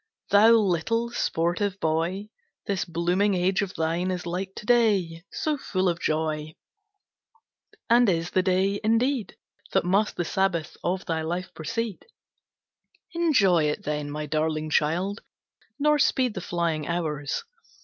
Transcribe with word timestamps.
Thou 0.31 0.53
little, 0.53 1.11
sportive 1.11 1.79
boy, 1.79 2.29
This 2.65 2.85
blooming 2.85 3.35
age 3.35 3.61
of 3.61 3.75
thine 3.75 4.09
Is 4.09 4.25
like 4.25 4.55
to 4.55 4.65
day, 4.65 5.21
so 5.31 5.57
full 5.59 5.87
of 5.87 5.99
joy; 6.01 6.55
And 7.87 8.09
is 8.09 8.31
the 8.31 8.41
day, 8.41 8.79
indeed, 8.83 9.35
That 9.73 9.85
must 9.85 10.15
the 10.15 10.25
sabbath 10.25 10.75
of 10.83 11.05
thy 11.05 11.21
life 11.21 11.53
precede. 11.53 12.07
Enjoy, 13.13 13.65
it, 13.65 13.83
then, 13.83 14.09
my 14.09 14.25
darling 14.25 14.71
child, 14.71 15.21
Nor 15.77 15.99
speed 15.99 16.33
the 16.33 16.41
flying 16.41 16.87
hours! 16.87 17.43